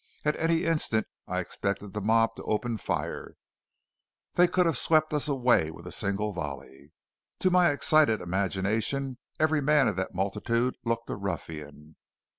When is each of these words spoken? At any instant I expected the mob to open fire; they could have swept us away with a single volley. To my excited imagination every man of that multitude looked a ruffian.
At 0.25 0.35
any 0.39 0.63
instant 0.63 1.05
I 1.27 1.39
expected 1.39 1.93
the 1.93 2.01
mob 2.01 2.33
to 2.37 2.43
open 2.45 2.77
fire; 2.77 3.35
they 4.33 4.47
could 4.47 4.65
have 4.65 4.75
swept 4.79 5.13
us 5.13 5.27
away 5.27 5.69
with 5.69 5.85
a 5.85 5.91
single 5.91 6.33
volley. 6.33 6.91
To 7.37 7.51
my 7.51 7.69
excited 7.69 8.19
imagination 8.19 9.19
every 9.39 9.61
man 9.61 9.87
of 9.87 9.97
that 9.97 10.15
multitude 10.15 10.75
looked 10.85 11.11
a 11.11 11.15
ruffian. 11.15 11.97